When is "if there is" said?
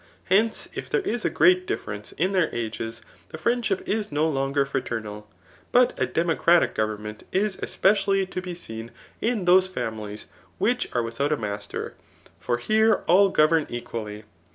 0.73-1.25